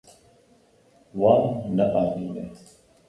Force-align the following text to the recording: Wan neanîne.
Wan 1.19 1.43
neanîne. 1.75 2.43